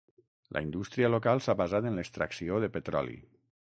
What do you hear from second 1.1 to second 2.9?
local s'ha basat en l'extracció de